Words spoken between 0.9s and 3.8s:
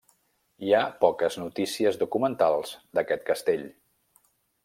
poques notícies documentals d'aquest castell.